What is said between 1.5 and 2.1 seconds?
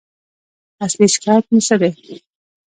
مو څه دی؟